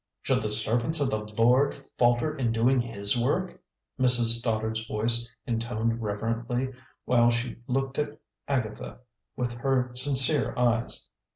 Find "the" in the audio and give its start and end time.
0.41-0.49, 1.11-1.19